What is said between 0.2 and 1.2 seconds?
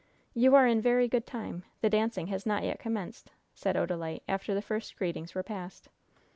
"You are in very